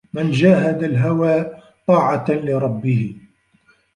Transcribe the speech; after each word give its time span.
مَنْ 0.13 0.31
جَاهَدَ 0.31 0.83
الْهَوَى 0.83 1.45
طَاعَةً 1.87 2.25
لِرَبِّهِ 2.29 3.15